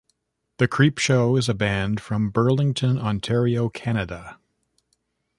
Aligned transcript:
The 0.57 0.67
Creepshow 0.67 1.37
is 1.37 1.47
a 1.47 1.53
band 1.53 2.01
from 2.01 2.31
Burlington, 2.31 2.97
Ontario, 2.97 3.69
Canada. 3.69 4.39